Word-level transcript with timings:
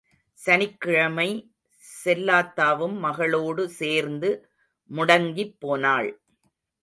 சனிக்கிழமை 0.39 1.27
செல்லாத்தாவும் 1.83 2.95
மகளோடு 2.99 3.69
சேர்ந்து 3.79 4.29
முடங்கிப் 4.91 5.55
போனாள். 5.59 6.09